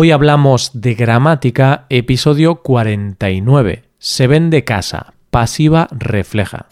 Hoy 0.00 0.12
hablamos 0.12 0.70
de 0.80 0.94
gramática, 0.94 1.86
episodio 1.88 2.62
49. 2.62 3.82
Se 3.98 4.28
vende 4.28 4.62
casa, 4.62 5.14
pasiva 5.30 5.88
refleja. 5.90 6.66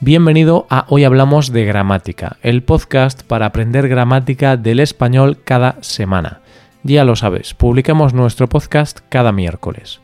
Bienvenido 0.00 0.66
a 0.68 0.84
Hoy 0.88 1.04
Hablamos 1.04 1.52
de 1.52 1.64
Gramática, 1.64 2.38
el 2.42 2.64
podcast 2.64 3.22
para 3.22 3.46
aprender 3.46 3.86
gramática 3.86 4.56
del 4.56 4.80
español 4.80 5.38
cada 5.44 5.76
semana. 5.80 6.40
Ya 6.82 7.04
lo 7.04 7.14
sabes, 7.14 7.54
publicamos 7.54 8.14
nuestro 8.14 8.48
podcast 8.48 8.98
cada 9.08 9.30
miércoles. 9.30 10.00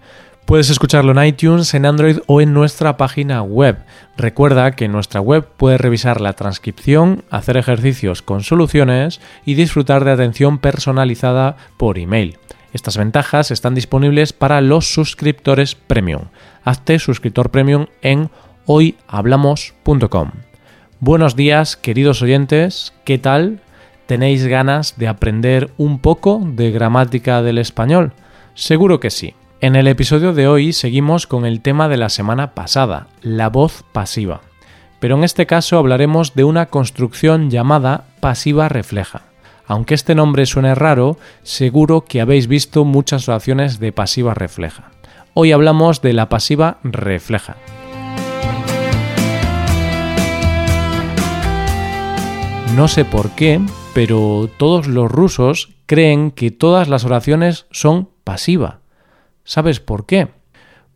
Puedes 0.47 0.69
escucharlo 0.69 1.13
en 1.13 1.27
iTunes, 1.27 1.73
en 1.73 1.87
Android 1.87 2.19
o 2.27 2.43
en 2.43 2.53
nuestra 2.53 2.99
página 2.99 3.43
web. 3.43 3.79
Recuerda 4.19 4.73
que 4.73 4.85
en 4.85 4.93
nuestra 4.93 5.23
web 5.23 5.49
puedes 5.57 5.81
revisar 5.81 6.21
la 6.21 6.35
transcripción, 6.35 7.25
hacer 7.31 7.57
ejercicios 7.57 8.21
con 8.21 8.43
soluciones 8.43 9.23
y 9.47 9.55
disfrutar 9.55 10.05
de 10.05 10.11
atención 10.11 10.59
personalizada 10.59 11.57
por 11.79 11.99
email. 11.99 12.37
Estas 12.75 12.99
ventajas 12.99 13.51
están 13.51 13.75
disponibles 13.75 14.35
para 14.35 14.61
los 14.61 14.93
suscriptores 14.93 15.77
premium. 15.77 16.25
Hazte 16.63 16.99
suscriptor 16.99 17.51
premium 17.51 17.87
en 18.03 18.29
hoyhablamos.com. 18.67 20.31
Buenos 21.01 21.37
días, 21.37 21.77
queridos 21.77 22.21
oyentes, 22.21 22.93
¿qué 23.05 23.17
tal? 23.17 23.61
¿Tenéis 24.07 24.47
ganas 24.47 24.99
de 24.99 25.09
aprender 25.09 25.71
un 25.79 26.01
poco 26.01 26.43
de 26.45 26.71
gramática 26.71 27.41
del 27.41 27.57
español? 27.57 28.13
Seguro 28.55 29.01
que 29.01 29.11
sí. 29.11 29.35
En 29.65 29.77
el 29.77 29.89
episodio 29.89 30.35
de 30.35 30.47
hoy 30.47 30.75
seguimos 30.75 31.27
con 31.27 31.47
el 31.47 31.63
tema 31.63 31.89
de 31.89 31.97
la 31.97 32.11
semana 32.11 32.53
pasada, 32.53 33.07
la 33.23 33.49
voz 33.49 33.83
pasiva. 33.93 34.43
Pero 35.01 35.17
en 35.17 35.25
este 35.25 35.47
caso 35.47 35.79
hablaremos 35.79 36.35
de 36.35 36.45
una 36.45 36.67
construcción 36.67 37.49
llamada 37.49 38.05
pasiva 38.21 38.69
refleja. 38.69 39.23
Aunque 39.67 39.95
este 39.95 40.15
nombre 40.15 40.45
suene 40.45 40.75
raro, 40.75 41.17
seguro 41.45 42.05
que 42.05 42.21
habéis 42.21 42.47
visto 42.47 42.85
muchas 42.85 43.27
oraciones 43.27 43.79
de 43.79 43.91
pasiva 43.91 44.35
refleja. 44.35 44.91
Hoy 45.33 45.53
hablamos 45.53 46.03
de 46.03 46.13
la 46.13 46.29
pasiva 46.29 46.77
refleja. 46.83 47.57
No 52.77 52.87
sé 52.87 53.07
por 53.07 53.31
qué, 53.31 53.63
pero 53.95 54.51
todos 54.59 54.89
los 54.89 55.11
rusos 55.11 55.71
creen 55.87 56.33
que 56.33 56.51
todas 56.51 56.89
las 56.89 57.07
oraciones 57.07 57.65
son 57.71 58.11
pasiva. 58.25 58.84
¿Sabes 59.45 59.81
por 59.81 60.07
qué? 60.07 60.29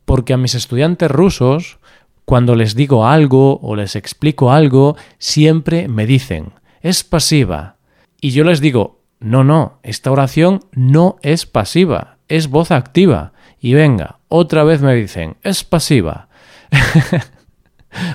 Porque 0.05 0.33
a 0.33 0.37
mis 0.37 0.55
estudiantes 0.55 1.09
rusos, 1.09 1.79
cuando 2.25 2.55
les 2.55 2.75
digo 2.75 3.05
algo 3.05 3.59
o 3.61 3.75
les 3.75 3.95
explico 3.95 4.51
algo, 4.51 4.97
siempre 5.17 5.87
me 5.87 6.05
dicen, 6.05 6.53
es 6.81 7.03
pasiva. 7.03 7.77
Y 8.19 8.31
yo 8.31 8.43
les 8.43 8.59
digo, 8.59 8.99
no, 9.19 9.43
no, 9.43 9.79
esta 9.83 10.11
oración 10.11 10.61
no 10.73 11.17
es 11.21 11.45
pasiva, 11.45 12.17
es 12.27 12.49
voz 12.49 12.71
activa. 12.71 13.33
Y 13.61 13.73
venga, 13.73 14.19
otra 14.27 14.63
vez 14.63 14.81
me 14.81 14.95
dicen, 14.95 15.37
es 15.43 15.63
pasiva. 15.63 16.29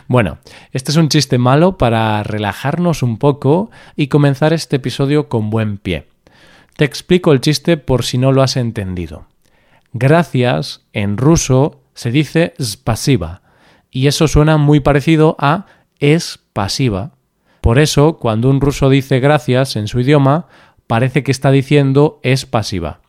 Bueno, 0.06 0.38
este 0.72 0.92
es 0.92 0.96
un 0.96 1.08
chiste 1.08 1.38
malo 1.38 1.78
para 1.78 2.22
relajarnos 2.22 3.02
un 3.02 3.18
poco 3.18 3.70
y 3.96 4.06
comenzar 4.06 4.52
este 4.52 4.76
episodio 4.76 5.28
con 5.28 5.50
buen 5.50 5.78
pie. 5.78 6.06
Te 6.76 6.84
explico 6.84 7.32
el 7.32 7.40
chiste 7.40 7.76
por 7.76 8.04
si 8.04 8.18
no 8.18 8.32
lo 8.32 8.42
has 8.42 8.56
entendido. 8.56 9.26
Gracias 9.96 10.84
en 10.92 11.16
ruso 11.16 11.80
se 11.94 12.10
dice 12.10 12.54
spasiba 12.60 13.42
y 13.92 14.08
eso 14.08 14.26
suena 14.26 14.56
muy 14.56 14.80
parecido 14.80 15.36
a 15.38 15.66
es 16.00 16.40
pasiva. 16.52 17.12
Por 17.60 17.78
eso, 17.78 18.18
cuando 18.18 18.50
un 18.50 18.60
ruso 18.60 18.90
dice 18.90 19.20
gracias 19.20 19.76
en 19.76 19.86
su 19.86 20.00
idioma, 20.00 20.48
parece 20.88 21.22
que 21.22 21.30
está 21.30 21.52
diciendo 21.52 22.18
es 22.24 22.44
pasiva. 22.44 23.02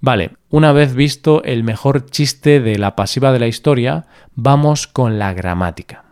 Vale, 0.00 0.32
una 0.50 0.72
vez 0.72 0.94
visto 0.94 1.44
el 1.44 1.62
mejor 1.62 2.10
chiste 2.10 2.58
de 2.58 2.76
la 2.76 2.96
pasiva 2.96 3.30
de 3.30 3.38
la 3.38 3.46
historia, 3.46 4.06
vamos 4.34 4.88
con 4.88 5.20
la 5.20 5.32
gramática. 5.32 6.06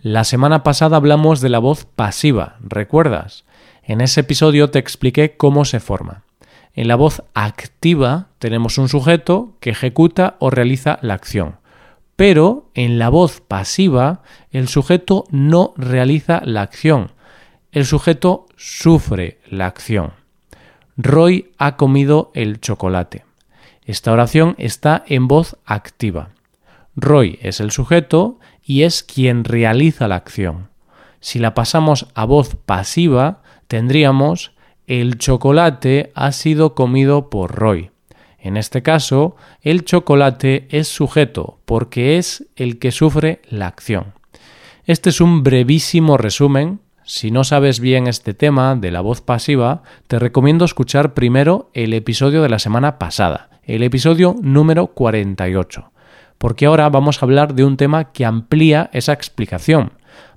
La 0.00 0.22
semana 0.22 0.62
pasada 0.62 0.96
hablamos 0.96 1.40
de 1.40 1.48
la 1.48 1.58
voz 1.58 1.86
pasiva, 1.86 2.56
¿recuerdas? 2.60 3.44
En 3.82 4.00
ese 4.00 4.20
episodio 4.20 4.70
te 4.70 4.78
expliqué 4.78 5.36
cómo 5.36 5.64
se 5.64 5.80
forma. 5.80 6.22
En 6.76 6.88
la 6.88 6.94
voz 6.94 7.22
activa 7.32 8.28
tenemos 8.38 8.76
un 8.76 8.90
sujeto 8.90 9.56
que 9.60 9.70
ejecuta 9.70 10.36
o 10.38 10.50
realiza 10.50 10.98
la 11.00 11.14
acción. 11.14 11.56
Pero 12.16 12.70
en 12.74 12.98
la 12.98 13.08
voz 13.08 13.40
pasiva 13.40 14.22
el 14.50 14.68
sujeto 14.68 15.24
no 15.30 15.72
realiza 15.76 16.42
la 16.44 16.60
acción. 16.60 17.12
El 17.72 17.86
sujeto 17.86 18.46
sufre 18.56 19.38
la 19.50 19.66
acción. 19.66 20.12
Roy 20.98 21.50
ha 21.56 21.76
comido 21.76 22.30
el 22.34 22.60
chocolate. 22.60 23.24
Esta 23.86 24.12
oración 24.12 24.54
está 24.58 25.02
en 25.06 25.28
voz 25.28 25.56
activa. 25.64 26.30
Roy 26.94 27.38
es 27.40 27.60
el 27.60 27.70
sujeto 27.70 28.38
y 28.62 28.82
es 28.82 29.02
quien 29.02 29.44
realiza 29.44 30.08
la 30.08 30.16
acción. 30.16 30.68
Si 31.20 31.38
la 31.38 31.54
pasamos 31.54 32.06
a 32.14 32.26
voz 32.26 32.56
pasiva, 32.56 33.42
tendríamos 33.66 34.55
el 34.86 35.18
chocolate 35.18 36.12
ha 36.14 36.32
sido 36.32 36.74
comido 36.74 37.30
por 37.30 37.54
Roy. 37.54 37.90
En 38.38 38.56
este 38.56 38.82
caso, 38.82 39.36
el 39.62 39.84
chocolate 39.84 40.68
es 40.70 40.88
sujeto 40.88 41.58
porque 41.64 42.18
es 42.18 42.46
el 42.56 42.78
que 42.78 42.92
sufre 42.92 43.42
la 43.48 43.66
acción. 43.66 44.14
Este 44.84 45.10
es 45.10 45.20
un 45.20 45.42
brevísimo 45.42 46.16
resumen 46.16 46.80
si 47.08 47.30
no 47.30 47.44
sabes 47.44 47.78
bien 47.78 48.08
este 48.08 48.34
tema 48.34 48.74
de 48.74 48.90
la 48.90 49.00
voz 49.00 49.20
pasiva, 49.20 49.84
te 50.08 50.18
recomiendo 50.18 50.64
escuchar 50.64 51.14
primero 51.14 51.70
el 51.72 51.94
episodio 51.94 52.42
de 52.42 52.48
la 52.48 52.58
semana 52.58 52.98
pasada, 52.98 53.48
el 53.62 53.84
episodio 53.84 54.34
número 54.42 54.88
48, 54.88 55.92
porque 56.36 56.66
ahora 56.66 56.88
vamos 56.88 57.22
a 57.22 57.26
hablar 57.26 57.54
de 57.54 57.64
un 57.64 57.76
tema 57.76 58.10
que 58.10 58.24
amplía 58.24 58.90
esa 58.92 59.12
explicación. 59.12 59.92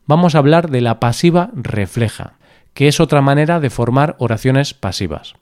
Vamos 0.05 0.35
a 0.35 0.37
hablar 0.37 0.69
de 0.69 0.81
la 0.81 0.99
pasiva 0.99 1.49
refleja, 1.55 2.37
que 2.79 2.87
es 2.87 3.01
otra 3.01 3.19
manera 3.19 3.59
de 3.59 3.69
formar 3.69 4.15
oraciones 4.19 4.73
pasivas. 4.73 5.33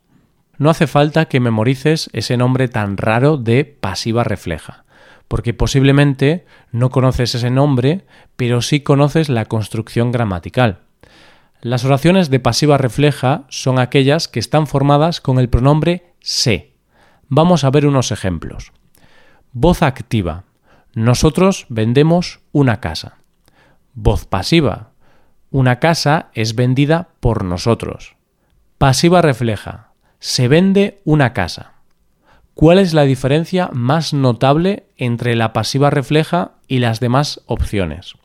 No 0.58 0.72
hace 0.72 0.88
falta 0.88 1.26
que 1.26 1.40
memorices 1.40 2.10
ese 2.12 2.36
nombre 2.36 2.68
tan 2.68 2.98
raro 2.98 3.38
de 3.38 3.64
pasiva 3.64 4.24
refleja, 4.24 4.86
porque 5.28 5.54
posiblemente 5.54 6.48
no 6.72 6.90
conoces 6.90 7.36
ese 7.36 7.52
nombre, 7.52 8.08
pero 8.38 8.64
sí 8.64 8.80
conoces 8.80 9.30
la 9.30 9.46
construcción 9.46 10.12
gramatical. 10.12 10.80
Las 11.62 11.86
oraciones 11.86 12.32
de 12.32 12.40
pasiva 12.40 12.80
refleja 12.80 13.44
son 13.50 13.78
aquellas 13.78 14.28
que 14.28 14.40
están 14.40 14.66
formadas 14.66 15.22
con 15.22 15.38
el 15.38 15.48
pronombre 15.48 16.16
se. 16.22 16.74
Vamos 17.28 17.64
a 17.64 17.70
ver 17.70 17.86
unos 17.86 18.12
ejemplos. 18.12 18.72
Voz 19.52 19.84
activa. 19.84 20.46
Nosotros 20.96 21.68
vendemos 21.70 22.40
una 22.52 22.80
casa. 22.80 23.18
Voz 23.94 24.26
pasiva. 24.26 24.94
Una 25.50 25.80
casa 25.80 26.30
es 26.34 26.56
vendida 26.56 27.10
por 27.20 27.46
nosotros. 27.46 28.16
Pasiva 28.78 29.22
refleja. 29.22 29.92
Se 30.20 30.48
vende 30.48 31.02
una 31.06 31.34
casa. 31.34 31.74
¿Cuál 32.54 32.80
es 32.80 32.94
la 32.94 33.04
diferencia 33.04 33.70
más 33.72 34.14
notable 34.14 34.88
entre 34.98 35.36
la 35.36 35.54
pasiva 35.54 35.90
refleja 35.90 36.52
y 36.68 36.80
las 36.80 37.00
demás 37.00 37.42
opciones? 37.46 38.16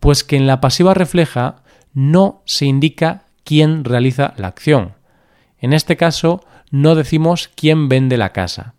Pues 0.00 0.24
que 0.24 0.36
en 0.36 0.46
la 0.46 0.60
pasiva 0.60 0.92
refleja 0.92 1.62
no 1.94 2.42
se 2.44 2.66
indica 2.66 3.24
quién 3.44 3.84
realiza 3.84 4.34
la 4.36 4.48
acción. 4.48 4.94
En 5.58 5.72
este 5.72 5.96
caso, 5.96 6.44
no 6.70 6.94
decimos 6.94 7.48
quién 7.54 7.88
vende 7.88 8.16
la 8.16 8.32
casa. 8.32 8.74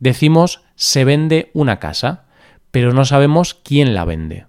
Decimos 0.00 0.62
se 0.74 1.04
vende 1.04 1.50
una 1.52 1.78
casa, 1.78 2.24
pero 2.70 2.92
no 2.92 3.04
sabemos 3.04 3.54
quién 3.54 3.94
la 3.94 4.04
vende. 4.04 4.46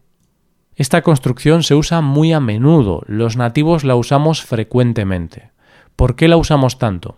Esta 0.76 1.02
construcción 1.04 1.64
se 1.64 1.74
usa 1.74 2.02
muy 2.02 2.34
a 2.34 2.42
menudo, 2.42 3.02
los 3.08 3.38
nativos 3.38 3.86
la 3.86 3.96
usamos 3.96 4.44
frecuentemente. 4.44 5.52
¿Por 5.96 6.18
qué 6.18 6.28
la 6.28 6.36
usamos 6.36 6.80
tanto? 6.80 7.18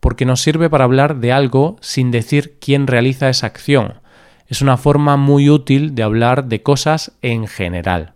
Porque 0.00 0.26
nos 0.26 0.42
sirve 0.42 0.68
para 0.68 0.84
hablar 0.84 1.16
de 1.16 1.32
algo 1.32 1.76
sin 1.80 2.10
decir 2.10 2.58
quién 2.60 2.86
realiza 2.86 3.30
esa 3.30 3.46
acción. 3.46 3.94
Es 4.48 4.60
una 4.60 4.76
forma 4.76 5.16
muy 5.16 5.48
útil 5.48 5.94
de 5.94 6.02
hablar 6.02 6.44
de 6.46 6.62
cosas 6.62 7.12
en 7.22 7.46
general. 7.46 8.12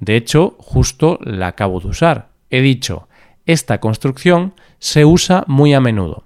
De 0.00 0.16
hecho, 0.16 0.56
justo 0.58 1.18
la 1.22 1.48
acabo 1.48 1.80
de 1.80 1.88
usar. 1.88 2.28
He 2.48 2.62
dicho, 2.62 3.08
esta 3.44 3.80
construcción 3.80 4.54
se 4.78 5.04
usa 5.04 5.44
muy 5.46 5.74
a 5.74 5.80
menudo. 5.80 6.24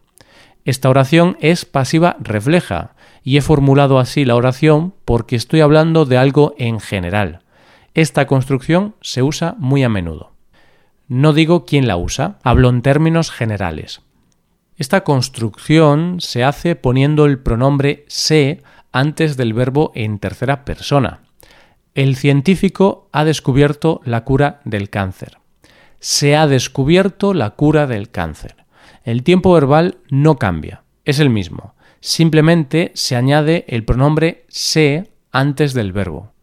Esta 0.64 0.88
oración 0.88 1.36
es 1.40 1.64
pasiva 1.64 2.16
refleja 2.20 2.94
y 3.24 3.36
he 3.36 3.40
formulado 3.40 3.98
así 3.98 4.24
la 4.24 4.36
oración 4.36 4.94
porque 5.04 5.34
estoy 5.34 5.60
hablando 5.60 6.04
de 6.04 6.18
algo 6.18 6.54
en 6.58 6.78
general. 6.78 7.40
Esta 7.96 8.26
construcción 8.26 8.94
se 9.00 9.22
usa 9.22 9.56
muy 9.58 9.82
a 9.82 9.88
menudo. 9.88 10.34
No 11.08 11.32
digo 11.32 11.64
quién 11.64 11.86
la 11.86 11.96
usa, 11.96 12.38
hablo 12.42 12.68
en 12.68 12.82
términos 12.82 13.30
generales. 13.30 14.02
Esta 14.76 15.02
construcción 15.02 16.20
se 16.20 16.44
hace 16.44 16.76
poniendo 16.76 17.24
el 17.24 17.38
pronombre 17.38 18.04
se 18.08 18.62
antes 18.92 19.38
del 19.38 19.54
verbo 19.54 19.92
en 19.94 20.18
tercera 20.18 20.66
persona. 20.66 21.22
el 21.94 22.16
científico 22.16 23.08
ha 23.12 23.24
descubierto 23.24 24.02
la 24.04 24.24
cura 24.24 24.60
del 24.66 24.90
cáncer. 24.90 25.38
Se 25.98 26.36
ha 26.36 26.46
descubierto 26.46 27.32
la 27.32 27.52
cura 27.52 27.86
del 27.86 28.10
cáncer. 28.10 28.66
El 29.04 29.22
tiempo 29.22 29.54
verbal 29.54 29.96
no 30.10 30.36
cambia, 30.36 30.82
es 31.06 31.18
el 31.18 31.30
mismo. 31.30 31.74
Simplemente 32.00 32.92
se 32.94 33.16
añade 33.16 33.64
el 33.68 33.86
pronombre 33.86 34.44
se 34.48 35.12
antes 35.32 35.72
del 35.72 35.94
verbo. 35.94 36.35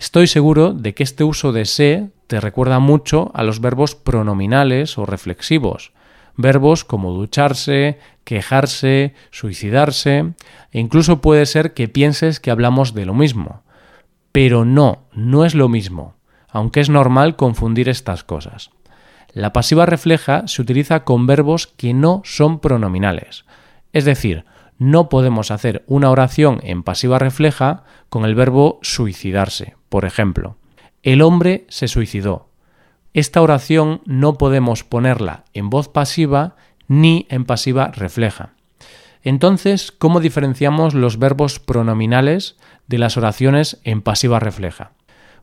Estoy 0.00 0.28
seguro 0.28 0.72
de 0.72 0.94
que 0.94 1.02
este 1.02 1.24
uso 1.24 1.52
de 1.52 1.66
se 1.66 2.08
te 2.26 2.40
recuerda 2.40 2.78
mucho 2.78 3.30
a 3.34 3.42
los 3.42 3.60
verbos 3.60 3.94
pronominales 3.94 4.96
o 4.96 5.04
reflexivos, 5.04 5.92
verbos 6.38 6.84
como 6.84 7.12
ducharse, 7.12 7.98
quejarse, 8.24 9.12
suicidarse, 9.30 10.32
e 10.72 10.80
incluso 10.80 11.20
puede 11.20 11.44
ser 11.44 11.74
que 11.74 11.86
pienses 11.86 12.40
que 12.40 12.50
hablamos 12.50 12.94
de 12.94 13.04
lo 13.04 13.12
mismo. 13.12 13.62
Pero 14.32 14.64
no, 14.64 15.02
no 15.12 15.44
es 15.44 15.54
lo 15.54 15.68
mismo, 15.68 16.14
aunque 16.48 16.80
es 16.80 16.88
normal 16.88 17.36
confundir 17.36 17.90
estas 17.90 18.24
cosas. 18.24 18.70
La 19.34 19.52
pasiva 19.52 19.84
refleja 19.84 20.48
se 20.48 20.62
utiliza 20.62 21.04
con 21.04 21.26
verbos 21.26 21.66
que 21.66 21.92
no 21.92 22.22
son 22.24 22.60
pronominales, 22.60 23.44
es 23.92 24.06
decir, 24.06 24.46
no 24.80 25.10
podemos 25.10 25.50
hacer 25.50 25.84
una 25.86 26.10
oración 26.10 26.58
en 26.62 26.82
pasiva 26.82 27.18
refleja 27.18 27.84
con 28.08 28.24
el 28.24 28.34
verbo 28.34 28.78
suicidarse, 28.80 29.76
por 29.90 30.06
ejemplo. 30.06 30.56
El 31.02 31.20
hombre 31.20 31.66
se 31.68 31.86
suicidó. 31.86 32.48
Esta 33.12 33.42
oración 33.42 34.00
no 34.06 34.38
podemos 34.38 34.82
ponerla 34.82 35.44
en 35.52 35.68
voz 35.68 35.88
pasiva 35.88 36.56
ni 36.88 37.26
en 37.28 37.44
pasiva 37.44 37.88
refleja. 37.88 38.54
Entonces, 39.22 39.92
¿cómo 39.92 40.18
diferenciamos 40.18 40.94
los 40.94 41.18
verbos 41.18 41.58
pronominales 41.58 42.56
de 42.86 42.96
las 42.96 43.18
oraciones 43.18 43.82
en 43.84 44.00
pasiva 44.00 44.40
refleja? 44.40 44.92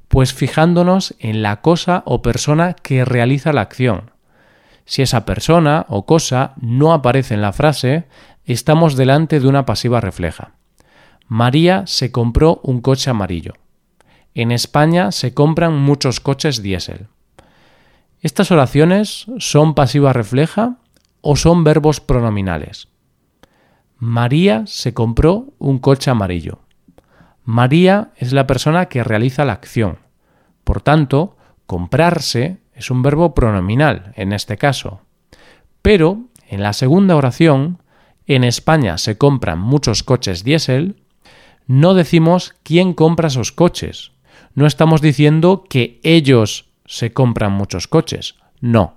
Pues 0.07 0.33
fijándonos 0.33 1.13
en 1.19 1.44
la 1.44 1.62
cosa 1.62 2.01
o 2.07 2.24
persona 2.24 2.74
que 2.74 3.06
realiza 3.06 3.54
la 3.54 3.62
acción. 3.62 4.10
Si 4.86 5.04
esa 5.04 5.25
persona 5.25 5.86
o 5.90 6.07
cosa 6.07 6.54
no 6.60 6.92
aparece 6.92 7.36
en 7.36 7.42
la 7.42 7.51
frase, 7.54 8.07
estamos 8.54 8.96
delante 8.96 9.40
de 9.40 9.48
una 9.48 9.66
pasiva 9.66 10.02
refleja. 10.02 10.54
María 11.28 11.86
se 11.88 12.12
compró 12.12 12.62
un 12.64 12.82
coche 12.82 13.10
amarillo. 13.10 13.54
En 14.34 14.52
España 14.52 15.12
se 15.12 15.34
compran 15.34 15.78
muchos 15.78 16.20
coches 16.20 16.62
diésel. 16.62 17.08
¿Estas 18.22 18.52
oraciones 18.52 19.26
son 19.38 19.74
pasiva 19.74 20.14
refleja 20.14 20.78
o 21.22 21.36
son 21.36 21.64
verbos 21.64 22.00
pronominales? 22.00 22.88
María 23.98 24.64
se 24.66 24.94
compró 24.94 25.54
un 25.60 25.80
coche 25.80 26.10
amarillo. 26.10 26.60
María 27.44 28.12
es 28.16 28.32
la 28.32 28.48
persona 28.48 28.88
que 28.88 29.04
realiza 29.04 29.44
la 29.44 29.54
acción. 29.54 30.00
Por 30.64 30.82
tanto, 30.82 31.36
comprarse 31.66 32.60
es 32.74 32.92
un 32.92 33.02
verbo 33.02 33.34
pronominal 33.34 34.14
en 34.16 34.34
este 34.34 34.58
caso. 34.58 35.02
Pero 35.82 36.26
en 36.48 36.62
la 36.62 36.74
segunda 36.74 37.16
oración 37.16 37.80
en 38.28 38.44
España 38.44 38.98
se 38.98 39.18
compran 39.18 39.60
muchos 39.60 40.04
coches 40.04 40.44
diésel, 40.44 40.98
no 41.66 41.94
decimos 41.94 42.56
quién 42.64 42.94
compra 42.94 43.28
esos 43.28 43.52
coches. 43.52 44.12
No 44.54 44.68
estamos 44.68 45.02
diciendo 45.02 45.64
que 45.70 46.00
ellos 46.04 46.70
se 46.86 47.14
compran 47.14 47.52
muchos 47.52 47.88
coches. 47.88 48.36
No. 48.60 48.96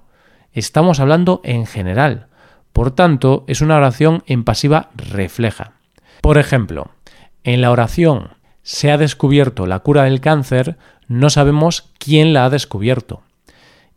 Estamos 0.52 1.00
hablando 1.00 1.40
en 1.44 1.66
general. 1.66 2.26
Por 2.72 2.92
tanto, 2.92 3.44
es 3.46 3.60
una 3.60 3.76
oración 3.76 4.22
en 4.26 4.44
pasiva 4.44 4.90
refleja. 4.94 5.72
Por 6.20 6.38
ejemplo, 6.38 6.90
en 7.44 7.60
la 7.60 7.70
oración 7.70 8.30
se 8.62 8.90
ha 8.90 8.98
descubierto 8.98 9.66
la 9.66 9.80
cura 9.80 10.04
del 10.04 10.20
cáncer, 10.20 10.76
no 11.08 11.30
sabemos 11.30 11.90
quién 11.98 12.32
la 12.32 12.44
ha 12.44 12.50
descubierto. 12.50 13.22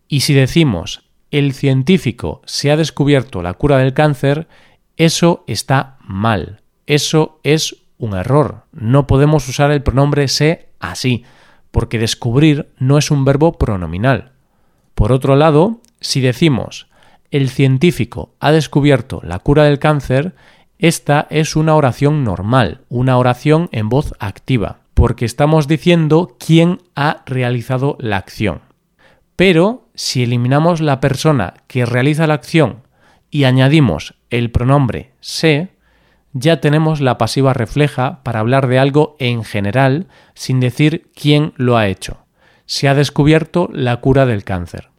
Y 0.08 0.20
si 0.20 0.34
decimos 0.34 1.02
el 1.30 1.52
científico 1.52 2.42
se 2.44 2.70
ha 2.70 2.76
descubierto 2.76 3.42
la 3.42 3.54
cura 3.54 3.78
del 3.78 3.92
cáncer, 3.92 4.46
eso 4.96 5.44
está 5.46 5.96
mal. 6.00 6.60
Eso 6.86 7.40
es 7.42 7.76
un 7.98 8.14
error. 8.14 8.64
No 8.72 9.06
podemos 9.06 9.48
usar 9.48 9.70
el 9.70 9.82
pronombre 9.82 10.28
se 10.28 10.68
así, 10.80 11.24
porque 11.70 11.98
descubrir 11.98 12.68
no 12.78 12.98
es 12.98 13.10
un 13.10 13.24
verbo 13.24 13.52
pronominal. 13.58 14.32
Por 14.94 15.12
otro 15.12 15.36
lado, 15.36 15.80
si 16.00 16.20
decimos 16.20 16.88
el 17.30 17.48
científico 17.48 18.34
ha 18.38 18.52
descubierto 18.52 19.20
la 19.24 19.40
cura 19.40 19.64
del 19.64 19.80
cáncer, 19.80 20.34
esta 20.78 21.26
es 21.30 21.56
una 21.56 21.74
oración 21.74 22.22
normal, 22.22 22.82
una 22.88 23.18
oración 23.18 23.68
en 23.72 23.88
voz 23.88 24.14
activa, 24.20 24.78
porque 24.94 25.24
estamos 25.24 25.66
diciendo 25.66 26.36
quién 26.38 26.80
ha 26.94 27.22
realizado 27.26 27.96
la 27.98 28.18
acción. 28.18 28.60
Pero 29.34 29.88
si 29.94 30.22
eliminamos 30.22 30.80
la 30.80 31.00
persona 31.00 31.54
que 31.66 31.86
realiza 31.86 32.28
la 32.28 32.34
acción 32.34 32.82
y 33.30 33.44
añadimos 33.44 34.14
el 34.38 34.50
pronombre 34.50 35.12
se, 35.20 35.68
ya 36.32 36.60
tenemos 36.60 37.00
la 37.00 37.18
pasiva 37.18 37.52
refleja 37.54 38.22
para 38.24 38.40
hablar 38.40 38.66
de 38.66 38.80
algo 38.80 39.14
en 39.20 39.44
general 39.44 40.08
sin 40.34 40.58
decir 40.58 41.10
quién 41.14 41.52
lo 41.56 41.76
ha 41.76 41.86
hecho. 41.86 42.18
Se 42.66 42.88
ha 42.88 42.94
descubierto 42.94 43.68
la 43.72 43.98
cura 43.98 44.26
del 44.26 44.42
cáncer. 44.42 44.90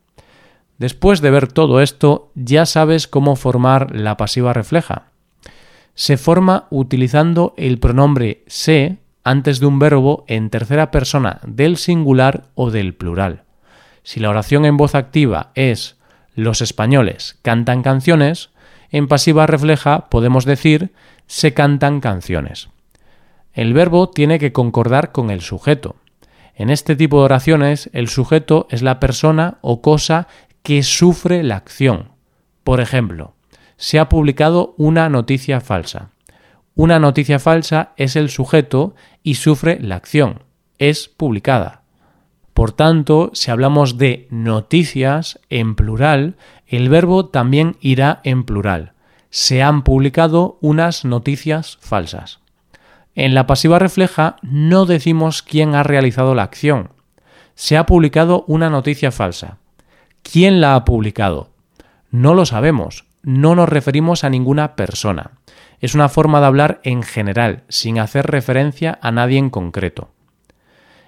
Después 0.77 1.21
de 1.21 1.31
ver 1.31 1.51
todo 1.51 1.81
esto, 1.81 2.31
ya 2.35 2.65
sabes 2.65 3.07
cómo 3.07 3.35
formar 3.35 3.93
la 3.95 4.15
pasiva 4.17 4.53
refleja. 4.53 5.09
Se 5.95 6.17
forma 6.17 6.67
utilizando 6.69 7.53
el 7.57 7.79
pronombre 7.79 8.43
se 8.47 8.97
antes 9.23 9.59
de 9.59 9.65
un 9.65 9.79
verbo 9.79 10.23
en 10.27 10.49
tercera 10.49 10.91
persona 10.91 11.39
del 11.45 11.77
singular 11.77 12.45
o 12.55 12.71
del 12.71 12.93
plural. 12.93 13.43
Si 14.03 14.19
la 14.19 14.29
oración 14.29 14.65
en 14.65 14.77
voz 14.77 14.95
activa 14.95 15.51
es 15.55 15.97
los 16.35 16.61
españoles 16.61 17.39
cantan 17.41 17.81
canciones, 17.81 18.49
en 18.95 19.09
pasiva 19.09 19.45
refleja 19.45 20.07
podemos 20.09 20.45
decir 20.45 20.93
se 21.27 21.53
cantan 21.53 21.99
canciones. 21.99 22.69
El 23.51 23.73
verbo 23.73 24.09
tiene 24.09 24.39
que 24.39 24.53
concordar 24.53 25.11
con 25.11 25.31
el 25.31 25.41
sujeto. 25.41 25.97
En 26.55 26.69
este 26.69 26.95
tipo 26.95 27.19
de 27.19 27.25
oraciones, 27.25 27.89
el 27.91 28.07
sujeto 28.07 28.67
es 28.69 28.81
la 28.81 29.01
persona 29.01 29.57
o 29.59 29.81
cosa 29.81 30.29
que 30.63 30.81
sufre 30.81 31.43
la 31.43 31.57
acción. 31.57 32.11
Por 32.63 32.79
ejemplo, 32.79 33.35
se 33.75 33.99
ha 33.99 34.07
publicado 34.07 34.75
una 34.77 35.09
noticia 35.09 35.59
falsa. 35.59 36.11
Una 36.73 36.97
noticia 36.97 37.37
falsa 37.37 37.91
es 37.97 38.15
el 38.15 38.29
sujeto 38.29 38.95
y 39.23 39.35
sufre 39.35 39.77
la 39.81 39.95
acción. 39.95 40.43
Es 40.77 41.09
publicada. 41.09 41.81
Por 42.55 42.71
tanto, 42.71 43.31
si 43.33 43.51
hablamos 43.51 43.97
de 43.97 44.29
noticias 44.31 45.41
en 45.49 45.75
plural, 45.75 46.37
el 46.65 46.87
verbo 46.87 47.25
también 47.25 47.75
irá 47.81 48.21
en 48.23 48.45
plural. 48.45 48.93
Se 49.29 49.61
han 49.61 49.83
publicado 49.83 50.57
unas 50.61 51.03
noticias 51.03 51.77
falsas. 51.81 52.39
En 53.13 53.35
la 53.35 53.45
pasiva 53.45 53.77
refleja 53.77 54.37
no 54.41 54.85
decimos 54.85 55.41
quién 55.41 55.75
ha 55.75 55.83
realizado 55.83 56.33
la 56.33 56.43
acción. 56.43 56.91
Se 57.55 57.75
ha 57.75 57.85
publicado 57.85 58.45
una 58.47 58.69
noticia 58.69 59.11
falsa. 59.11 59.57
¿Quién 60.23 60.61
la 60.61 60.75
ha 60.75 60.85
publicado? 60.85 61.49
No 62.09 62.33
lo 62.33 62.45
sabemos, 62.45 63.03
no 63.21 63.55
nos 63.55 63.67
referimos 63.67 64.23
a 64.23 64.29
ninguna 64.29 64.77
persona. 64.77 65.31
Es 65.81 65.93
una 65.93 66.07
forma 66.07 66.39
de 66.39 66.45
hablar 66.45 66.79
en 66.83 67.03
general, 67.03 67.65
sin 67.67 67.99
hacer 67.99 68.27
referencia 68.27 68.97
a 69.01 69.11
nadie 69.11 69.39
en 69.39 69.49
concreto. 69.49 70.14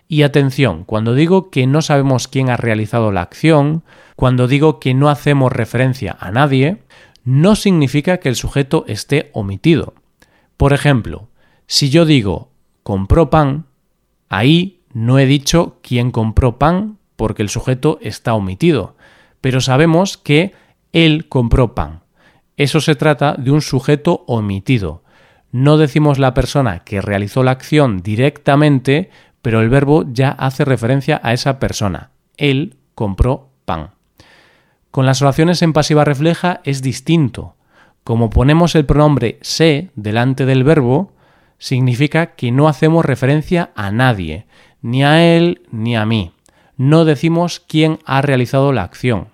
Y 0.08 0.22
atención, 0.22 0.84
cuando 0.86 1.14
digo 1.14 1.50
que 1.50 1.68
no 1.68 1.82
sabemos 1.82 2.28
quién 2.28 2.50
ha 2.50 2.58
realizado 2.58 3.12
la 3.12 3.22
acción, 3.22 3.84
cuando 4.16 4.48
digo 4.48 4.80
que 4.80 4.94
no 4.94 5.10
hacemos 5.10 5.52
referencia 5.52 6.16
a 6.20 6.32
nadie, 6.32 6.78
no 7.26 7.56
significa 7.56 8.18
que 8.18 8.30
el 8.30 8.36
sujeto 8.36 8.86
esté 8.88 9.30
omitido. 9.34 9.94
Por 10.56 10.72
ejemplo, 10.72 11.28
si 11.68 11.90
yo 11.90 12.06
digo 12.06 12.50
compró 12.84 13.30
pan, 13.30 13.66
ahí 14.30 14.80
no 14.94 15.20
he 15.20 15.26
dicho 15.26 15.80
quién 15.82 16.12
compró 16.12 16.58
pan 16.58 16.98
porque 17.18 17.44
el 17.44 17.50
sujeto 17.50 18.00
está 18.02 18.34
omitido, 18.34 18.96
pero 19.42 19.60
sabemos 19.60 20.18
que 20.18 20.54
él 20.94 21.28
compró 21.28 21.76
pan. 21.76 22.04
Eso 22.56 22.80
se 22.80 22.96
trata 22.96 23.34
de 23.34 23.52
un 23.52 23.62
sujeto 23.62 24.24
omitido. 24.26 25.04
No 25.52 25.78
decimos 25.78 26.18
la 26.18 26.34
persona 26.34 26.80
que 26.86 27.02
realizó 27.02 27.44
la 27.44 27.52
acción 27.52 28.00
directamente, 28.00 29.10
pero 29.48 29.62
el 29.62 29.70
verbo 29.70 30.04
ya 30.12 30.32
hace 30.32 30.66
referencia 30.66 31.22
a 31.24 31.32
esa 31.32 31.58
persona. 31.58 32.10
Él 32.36 32.76
compró 32.96 33.48
pan. 33.64 33.92
Con 34.92 35.06
las 35.06 35.22
oraciones 35.22 35.62
en 35.62 35.72
pasiva 35.72 36.04
refleja 36.04 36.60
es 36.66 36.82
distinto. 36.82 37.56
Como 38.04 38.30
ponemos 38.30 38.76
el 38.76 38.86
pronombre 38.86 39.40
se 39.40 39.90
delante 39.96 40.46
del 40.46 40.66
verbo, 40.66 41.14
significa 41.60 42.36
que 42.36 42.52
no 42.52 42.68
hacemos 42.68 43.06
referencia 43.06 43.72
a 43.74 43.90
nadie, 43.90 44.48
ni 44.82 45.06
a 45.06 45.24
él 45.24 45.62
ni 45.72 45.96
a 45.96 46.06
mí. 46.06 46.34
No 46.76 47.06
decimos 47.06 47.62
quién 47.66 48.00
ha 48.04 48.22
realizado 48.22 48.74
la 48.74 48.84
acción. 48.84 49.30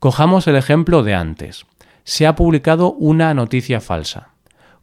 Cojamos 0.00 0.48
el 0.48 0.56
ejemplo 0.56 1.04
de 1.04 1.14
antes. 1.14 1.66
Se 2.02 2.26
ha 2.26 2.34
publicado 2.34 2.94
una 2.94 3.32
noticia 3.32 3.80
falsa. 3.80 4.30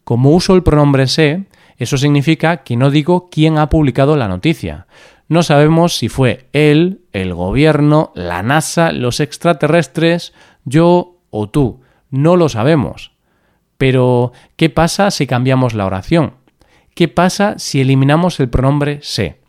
Como 0.05 0.29
uso 0.29 0.55
el 0.55 0.63
pronombre 0.63 1.07
se, 1.07 1.47
eso 1.83 1.97
significa 1.97 2.57
que 2.63 2.75
no 2.75 2.89
digo 2.89 3.29
quién 3.29 3.57
ha 3.57 3.69
publicado 3.69 4.17
la 4.17 4.27
noticia. 4.27 4.87
No 5.27 5.43
sabemos 5.43 5.97
si 5.97 6.09
fue 6.09 6.49
él, 6.53 7.01
el 7.13 7.33
gobierno, 7.33 8.11
la 8.15 8.43
NASA, 8.43 8.91
los 8.91 9.19
extraterrestres, 9.19 10.33
yo 10.65 11.17
o 11.29 11.49
tú. 11.49 11.81
No 12.09 12.35
lo 12.35 12.49
sabemos. 12.49 13.11
Pero, 13.77 14.31
¿qué 14.55 14.69
pasa 14.69 15.11
si 15.11 15.27
cambiamos 15.27 15.73
la 15.73 15.85
oración? 15.85 16.35
¿Qué 16.95 17.07
pasa 17.07 17.55
si 17.57 17.81
eliminamos 17.81 18.39
el 18.39 18.49
pronombre 18.49 18.99
se? 19.01 19.41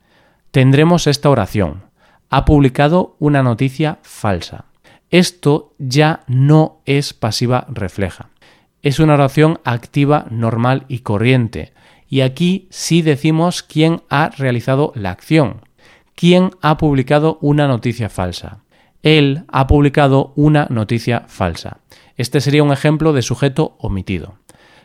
Tendremos 0.50 1.06
esta 1.06 1.28
oración. 1.30 1.84
Ha 2.30 2.44
publicado 2.44 3.16
una 3.18 3.42
noticia 3.42 3.98
falsa. 4.02 4.64
Esto 5.10 5.74
ya 5.78 6.24
no 6.26 6.80
es 6.86 7.12
pasiva 7.12 7.66
refleja. 7.68 8.30
Es 8.82 8.98
una 8.98 9.14
oración 9.14 9.60
activa, 9.64 10.26
normal 10.30 10.84
y 10.88 11.00
corriente. 11.00 11.72
Y 12.08 12.20
aquí 12.20 12.68
sí 12.70 13.02
decimos 13.02 13.62
quién 13.62 14.02
ha 14.08 14.30
realizado 14.30 14.92
la 14.94 15.10
acción. 15.10 15.62
¿Quién 16.14 16.50
ha 16.62 16.76
publicado 16.76 17.38
una 17.40 17.66
noticia 17.66 18.08
falsa? 18.08 18.60
Él 19.02 19.44
ha 19.48 19.66
publicado 19.66 20.32
una 20.36 20.66
noticia 20.70 21.24
falsa. 21.28 21.78
Este 22.16 22.40
sería 22.40 22.62
un 22.62 22.72
ejemplo 22.72 23.12
de 23.12 23.22
sujeto 23.22 23.76
omitido. 23.78 24.34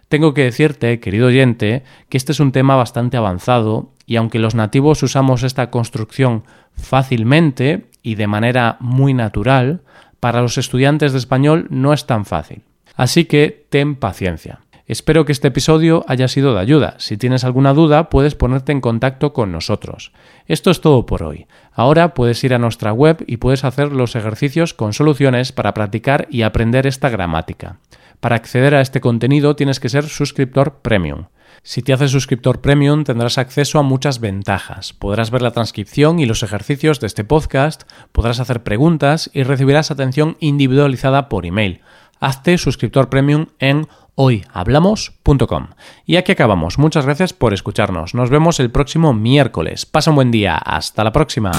Tengo 0.09 0.33
que 0.33 0.43
decirte, 0.43 0.99
querido 0.99 1.27
oyente, 1.27 1.83
que 2.09 2.17
este 2.17 2.31
es 2.31 2.39
un 2.39 2.51
tema 2.51 2.75
bastante 2.75 3.15
avanzado 3.15 3.93
y 4.07 4.15
aunque 4.15 4.39
los 4.39 4.55
nativos 4.55 5.03
usamos 5.03 5.43
esta 5.43 5.69
construcción 5.69 6.43
fácilmente 6.75 7.85
y 8.01 8.15
de 8.15 8.25
manera 8.25 8.77
muy 8.79 9.13
natural, 9.13 9.81
para 10.19 10.41
los 10.41 10.57
estudiantes 10.57 11.11
de 11.11 11.19
español 11.19 11.67
no 11.69 11.93
es 11.93 12.07
tan 12.07 12.25
fácil. 12.25 12.63
Así 12.95 13.25
que 13.25 13.67
ten 13.69 13.95
paciencia. 13.95 14.61
Espero 14.89 15.23
que 15.23 15.31
este 15.31 15.49
episodio 15.49 16.03
haya 16.07 16.27
sido 16.27 16.55
de 16.55 16.61
ayuda. 16.61 16.95
Si 16.97 17.15
tienes 17.15 17.43
alguna 17.43 17.75
duda, 17.75 18.09
puedes 18.09 18.33
ponerte 18.33 18.71
en 18.71 18.81
contacto 18.81 19.33
con 19.33 19.51
nosotros. 19.51 20.11
Esto 20.47 20.71
es 20.71 20.81
todo 20.81 21.05
por 21.05 21.21
hoy. 21.21 21.45
Ahora 21.71 22.15
puedes 22.15 22.43
ir 22.43 22.55
a 22.55 22.57
nuestra 22.57 22.91
web 22.91 23.23
y 23.27 23.37
puedes 23.37 23.63
hacer 23.65 23.91
los 23.91 24.15
ejercicios 24.15 24.73
con 24.73 24.93
soluciones 24.93 25.51
para 25.51 25.75
practicar 25.75 26.27
y 26.31 26.41
aprender 26.41 26.87
esta 26.87 27.09
gramática. 27.09 27.77
Para 28.19 28.37
acceder 28.37 28.73
a 28.73 28.81
este 28.81 28.99
contenido 28.99 29.55
tienes 29.55 29.79
que 29.79 29.89
ser 29.89 30.05
suscriptor 30.05 30.79
premium. 30.81 31.25
Si 31.61 31.83
te 31.83 31.93
haces 31.93 32.09
suscriptor 32.09 32.59
premium 32.59 33.03
tendrás 33.03 33.37
acceso 33.37 33.77
a 33.77 33.83
muchas 33.83 34.19
ventajas. 34.19 34.93
Podrás 34.93 35.29
ver 35.29 35.43
la 35.43 35.51
transcripción 35.51 36.17
y 36.17 36.25
los 36.25 36.41
ejercicios 36.41 36.99
de 36.99 37.05
este 37.05 37.23
podcast, 37.23 37.83
podrás 38.11 38.39
hacer 38.39 38.63
preguntas 38.63 39.29
y 39.35 39.43
recibirás 39.43 39.91
atención 39.91 40.35
individualizada 40.39 41.29
por 41.29 41.45
email. 41.45 41.81
Hazte 42.19 42.57
suscriptor 42.57 43.09
premium 43.09 43.47
en 43.59 43.87
hoyhablamos.com. 44.15 45.67
Y 46.05 46.17
aquí 46.17 46.33
acabamos. 46.33 46.77
Muchas 46.77 47.05
gracias 47.05 47.33
por 47.33 47.53
escucharnos. 47.53 48.13
Nos 48.13 48.29
vemos 48.29 48.59
el 48.59 48.71
próximo 48.71 49.13
miércoles. 49.13 49.85
Pasa 49.85 50.11
un 50.11 50.15
buen 50.15 50.31
día. 50.31 50.57
Hasta 50.57 51.03
la 51.03 51.13
próxima. 51.13 51.51